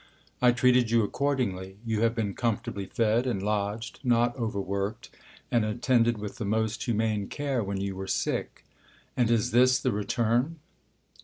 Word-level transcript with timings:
I 0.41 0.51
treated 0.51 0.89
you 0.89 1.03
accordingly. 1.03 1.77
You 1.85 2.01
have 2.01 2.15
been 2.15 2.33
comfortably 2.33 2.87
fed 2.87 3.27
and 3.27 3.39
lodged, 3.39 3.99
not 4.03 4.35
over 4.35 4.59
worked, 4.59 5.11
and 5.51 5.63
attended 5.63 6.17
with 6.17 6.37
the 6.37 6.43
most 6.43 6.81
humane 6.85 7.27
care 7.27 7.63
when 7.63 7.79
you 7.79 7.95
were 7.95 8.07
sick. 8.07 8.65
And 9.15 9.29
is 9.29 9.51
this 9.51 9.77
the 9.77 9.91
return 9.91 10.57